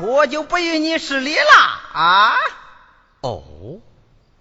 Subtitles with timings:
[0.00, 1.42] 我就不与你失礼了
[1.92, 2.36] 啊！
[3.20, 3.42] 哦，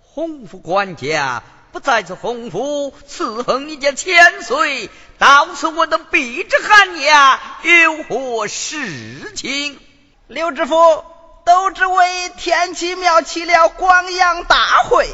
[0.01, 9.79] 洪福管家不在此，洪福伺候你家千岁，到此我等避之寒牙，有何事情？
[10.27, 10.75] 刘知府
[11.45, 15.09] 都只为天齐庙起了广阳大会，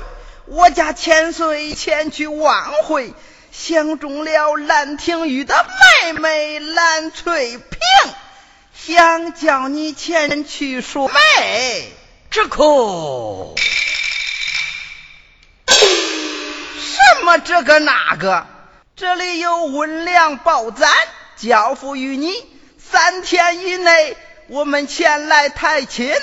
[0.45, 3.13] 我家千岁前去晚会，
[3.51, 5.65] 相中了兰亭玉的
[6.03, 7.79] 妹妹兰翠萍。
[8.73, 11.91] 想叫你前去说媒，
[12.31, 13.55] 这可
[15.67, 18.47] 什么这个那个？
[18.95, 20.89] 这里有温良宝簪，
[21.35, 22.33] 交付于你。
[22.91, 26.13] 三天以内，我们前来抬亲。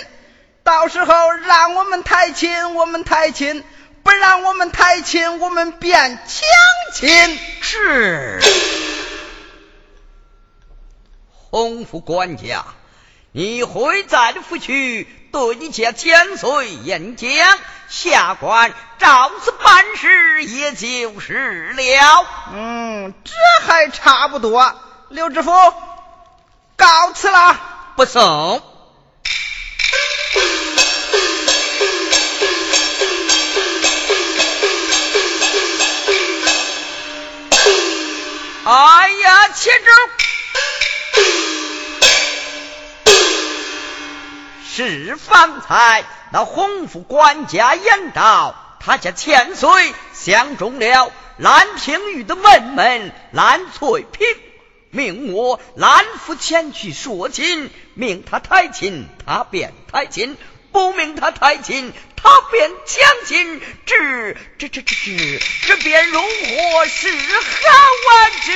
[0.64, 3.62] 到时候让我们抬亲，我们抬亲；
[4.06, 6.46] 不让我们抬亲，我们便强
[6.94, 7.40] 亲。
[7.60, 8.40] 是，
[11.32, 12.64] 洪福管家，
[13.32, 17.28] 你回在的府去对你家千岁演讲，
[17.88, 22.26] 下官照此办事，也就是了。
[22.52, 23.32] 嗯，这
[23.66, 24.72] 还差不多。
[25.08, 25.50] 刘知府，
[26.76, 27.60] 告辞了。
[27.96, 28.62] 不送。
[38.68, 39.86] 哎呀，且住！
[44.68, 54.26] 是方才那洪福管家言道，他家千岁相中了蓝廷玉的门门蓝翠萍，
[54.90, 60.34] 命我蓝府前去说亲，命他抬亲，他便抬亲；
[60.72, 61.92] 不命他抬亲。
[62.28, 67.46] 他便将亲，这这这这这，这便如何是好
[68.10, 68.30] 啊？
[68.42, 68.50] 之？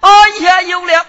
[0.00, 1.06] 哎呀，有了！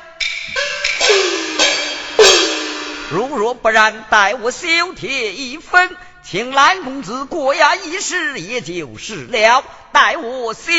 [3.10, 9.63] 如若不然，待我修帖一分，请蓝公子过衙一事，也就是了。
[9.91, 10.70] 待我修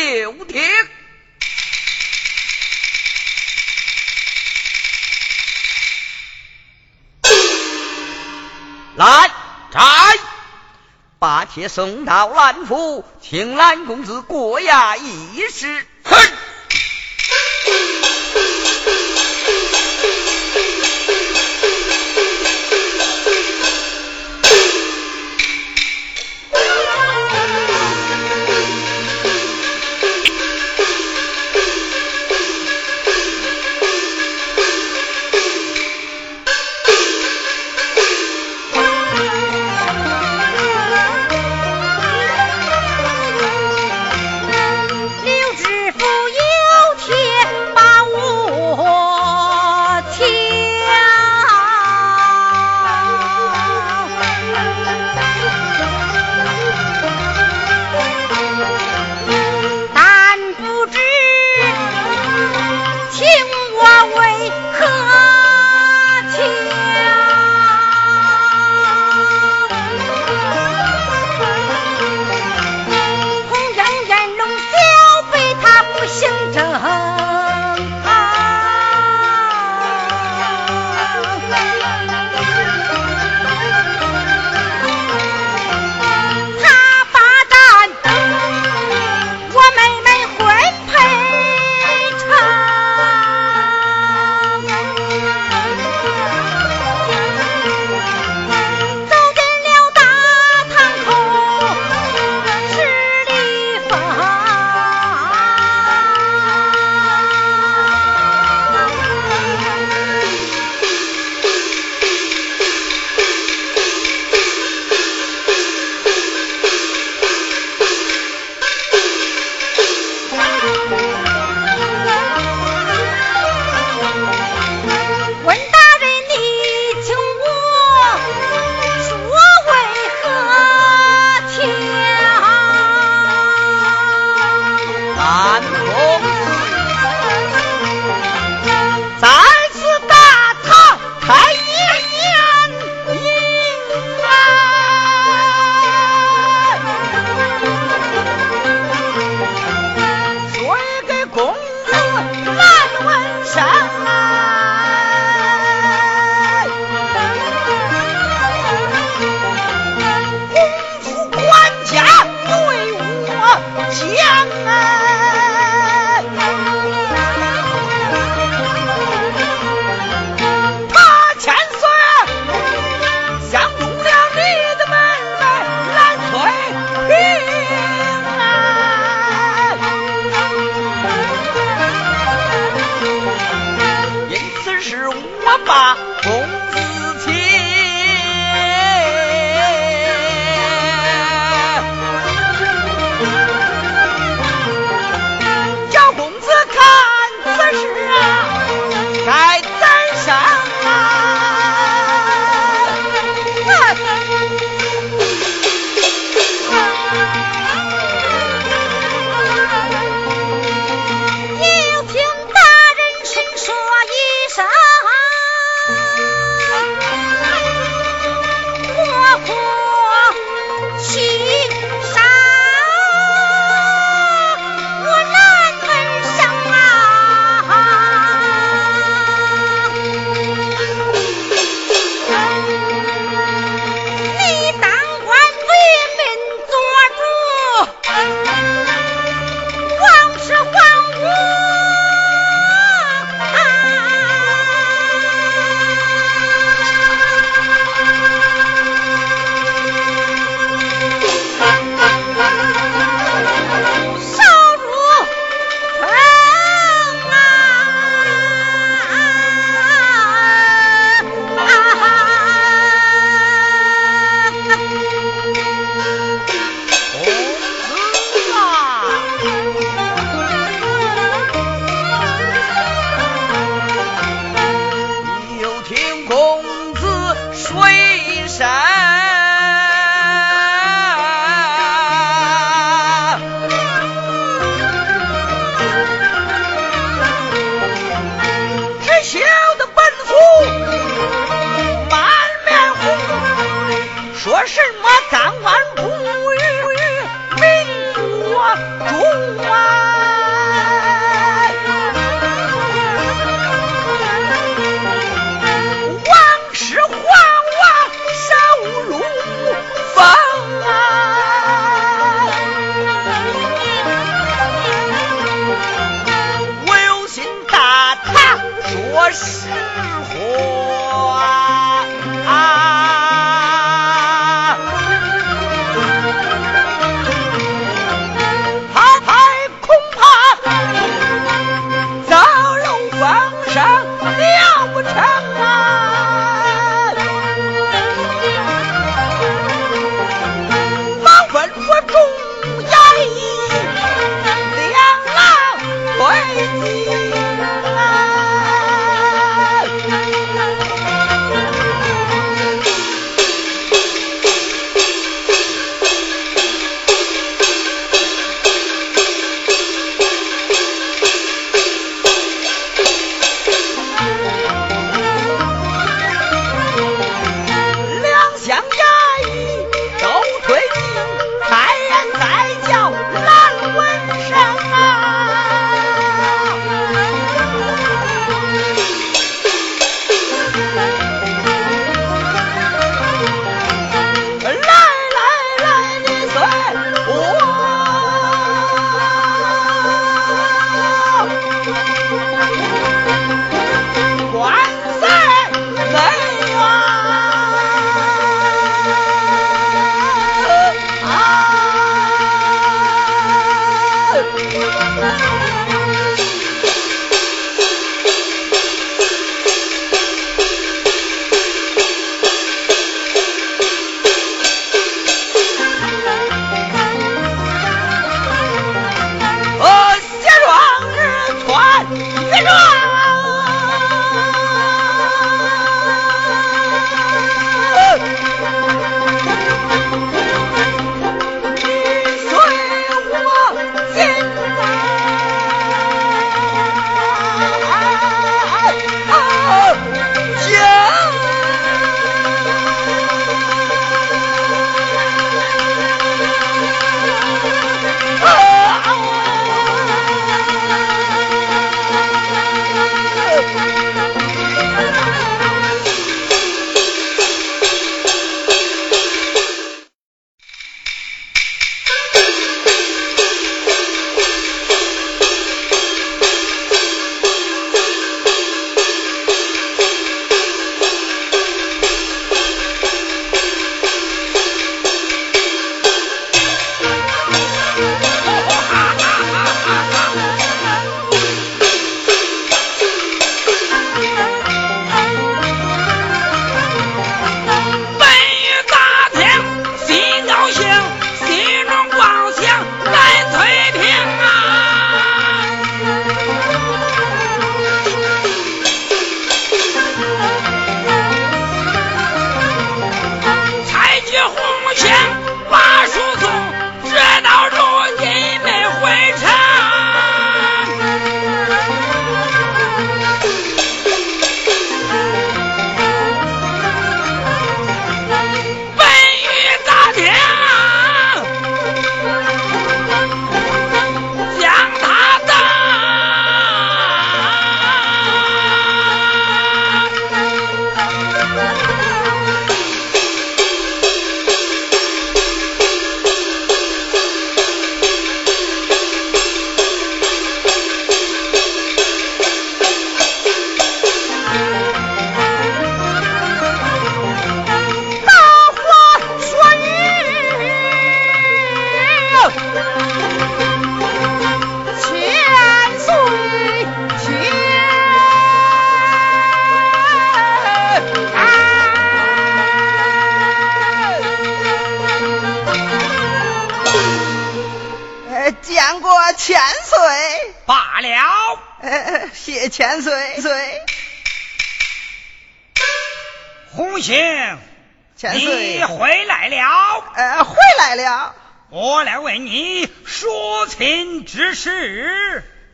[0.46, 0.70] 帖。
[8.94, 9.30] 来，
[9.70, 9.82] 斩，
[11.18, 15.86] 把帖送到兰府，请兰公子过衙议事。
[16.04, 16.16] 哼。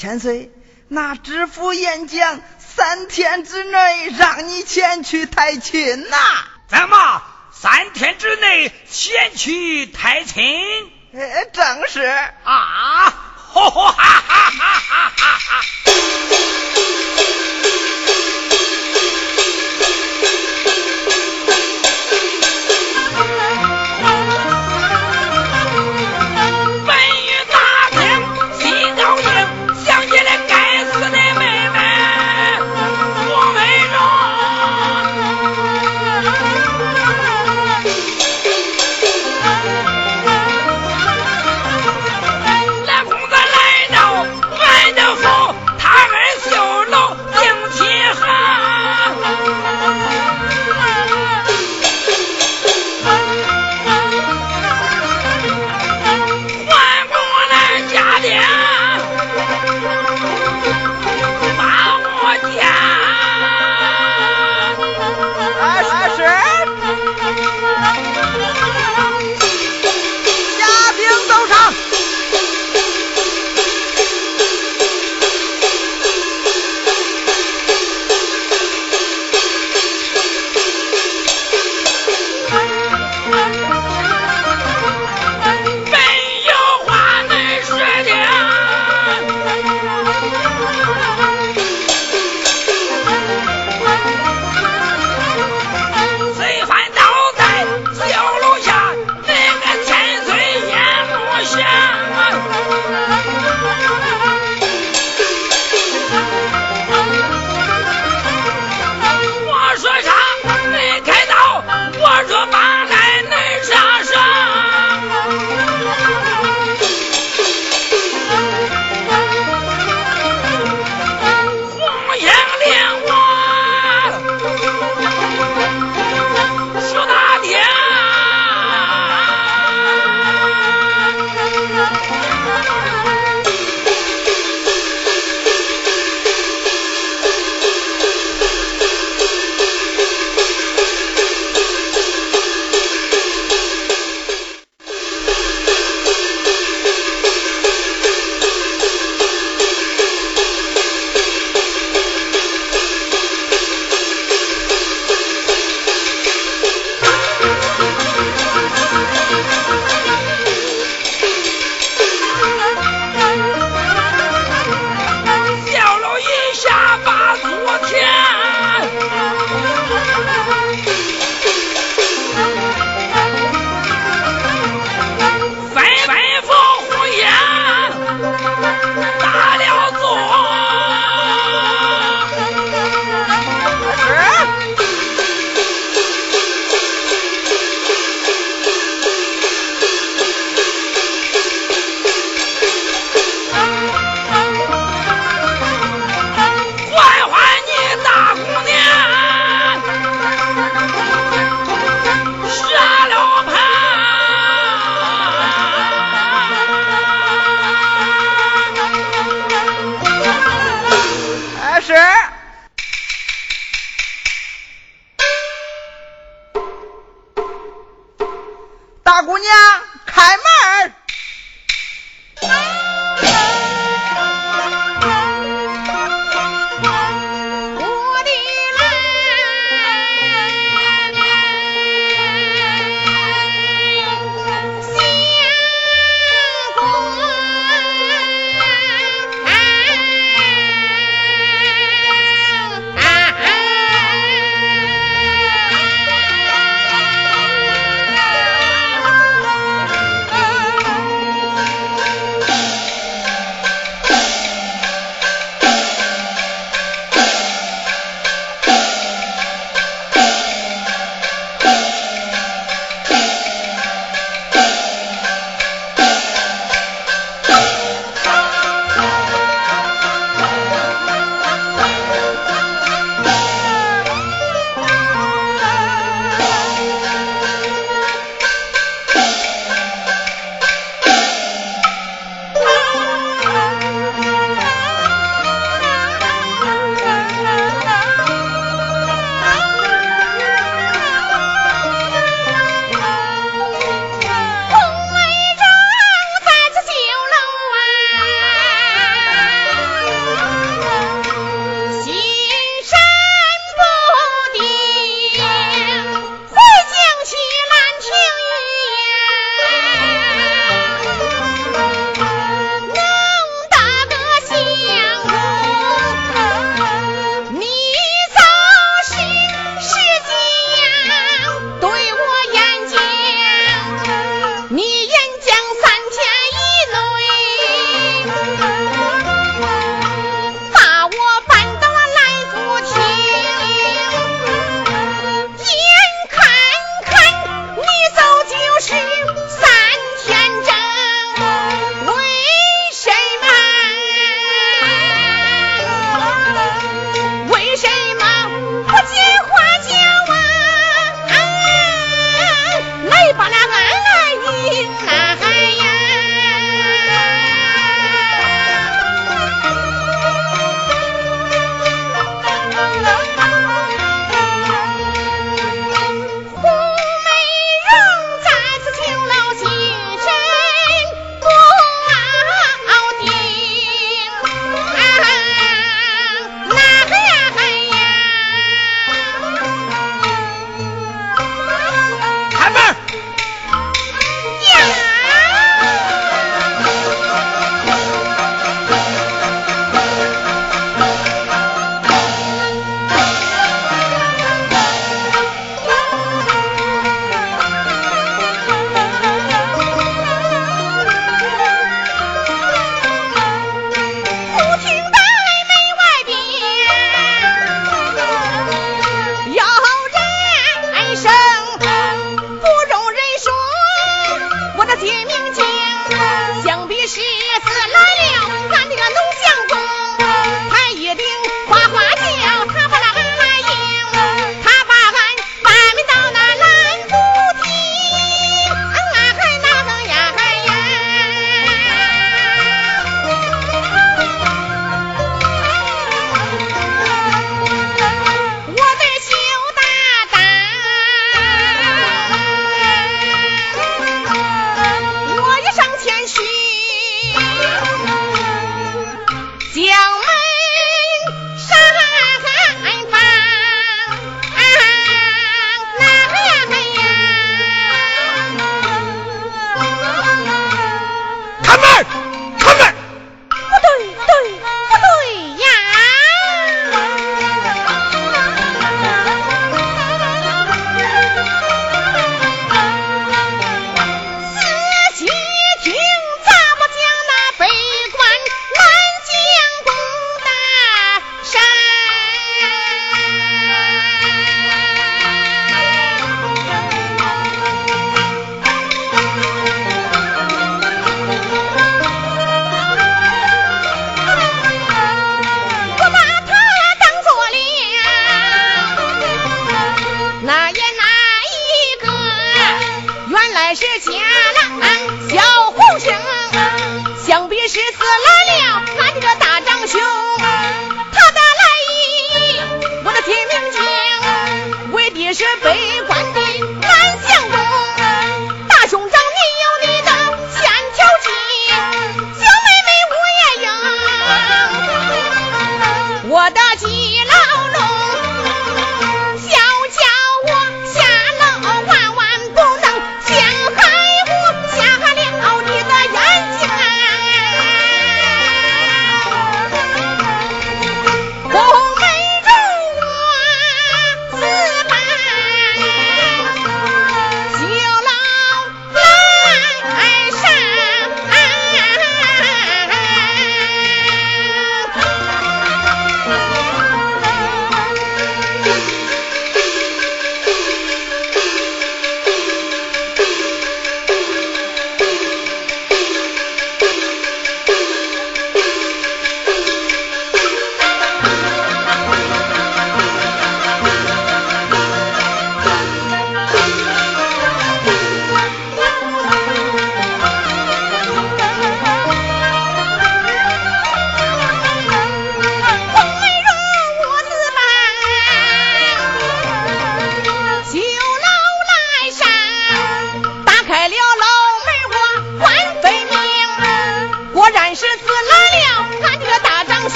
[0.00, 0.50] 千岁，
[0.88, 6.16] 那知府演讲，三天之内让你前去太亲呐。
[6.68, 7.22] 怎么？
[7.52, 10.42] 三天之内前去太亲？
[11.12, 12.00] 呃，正是。
[12.00, 13.12] 啊！
[13.52, 15.64] 哈哈哈哈哈哈！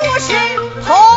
[0.00, 1.07] 不是。